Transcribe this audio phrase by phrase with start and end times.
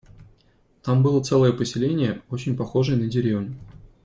[0.81, 3.55] Там было целое поселение, очень похожее на деревню.